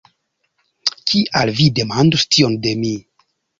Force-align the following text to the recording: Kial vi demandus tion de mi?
Kial 1.11 1.53
vi 1.61 1.69
demandus 1.81 2.27
tion 2.35 2.59
de 2.67 2.75
mi? 2.83 2.97